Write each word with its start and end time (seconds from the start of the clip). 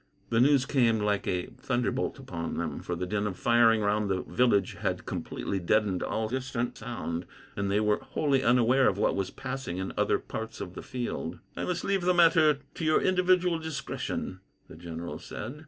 The 0.31 0.39
news 0.41 0.65
came 0.65 0.97
like 0.99 1.27
a 1.27 1.45
thunderbolt 1.59 2.17
upon 2.17 2.57
them, 2.57 2.79
for 2.81 2.95
the 2.95 3.05
din 3.05 3.27
of 3.27 3.37
firing 3.37 3.81
round 3.81 4.09
the 4.09 4.23
village 4.23 4.73
had 4.79 5.05
completely 5.05 5.59
deadened 5.59 6.01
all 6.01 6.27
distant 6.27 6.75
sound, 6.75 7.27
and 7.55 7.69
they 7.69 7.79
were 7.79 7.99
wholly 7.99 8.41
unaware 8.41 8.87
of 8.89 8.97
what 8.97 9.15
was 9.15 9.29
passing 9.29 9.77
in 9.77 9.93
other 9.97 10.17
parts 10.17 10.59
of 10.59 10.73
the 10.73 10.81
field. 10.81 11.37
"I 11.55 11.65
must 11.65 11.83
leave 11.83 12.01
the 12.01 12.15
matter 12.15 12.57
to 12.73 12.83
your 12.83 12.99
individual 12.99 13.59
discretion," 13.59 14.39
the 14.67 14.75
general 14.75 15.19
said. 15.19 15.59